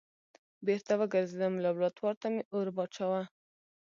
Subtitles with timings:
[0.65, 3.21] بېرته وګرځېدم لابراتوار ته مې اور واچوه.